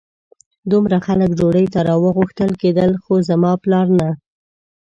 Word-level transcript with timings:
دومره 0.71 0.97
خلک 1.05 1.29
ډوډۍ 1.39 1.65
ته 1.73 1.79
راغوښتل 1.89 2.51
کېدل 2.61 2.91
خو 3.03 3.13
زما 3.29 3.51
پلار 3.63 3.87
نه. 3.99 4.09